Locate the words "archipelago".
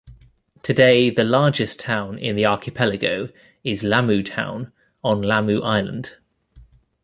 2.43-3.29